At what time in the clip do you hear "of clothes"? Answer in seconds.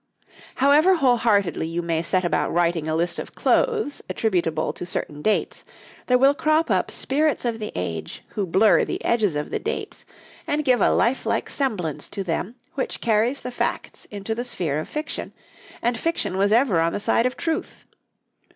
3.19-4.01